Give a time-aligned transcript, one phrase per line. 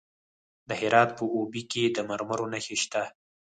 [0.67, 3.03] د هرات په اوبې کې د مرمرو نښې شته.